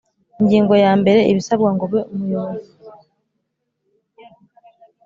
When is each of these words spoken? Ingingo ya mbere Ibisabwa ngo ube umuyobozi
Ingingo 0.41 0.73
ya 0.83 0.91
mbere 0.99 1.19
Ibisabwa 1.31 1.69
ngo 1.75 1.83
ube 1.87 1.99
umuyobozi 2.13 2.71